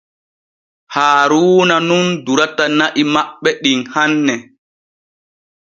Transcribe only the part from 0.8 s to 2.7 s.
Haaruuna nun durata